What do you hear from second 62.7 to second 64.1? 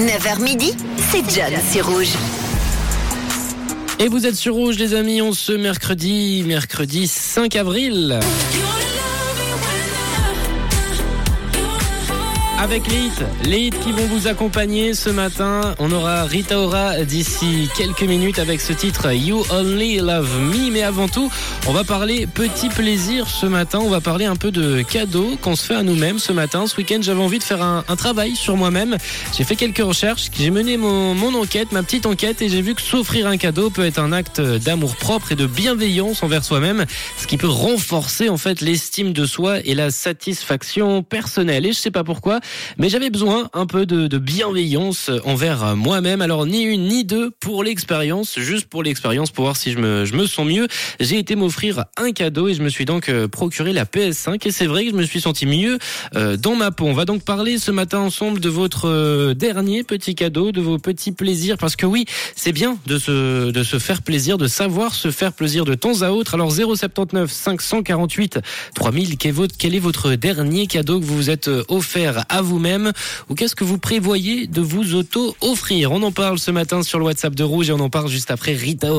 de se, de se faire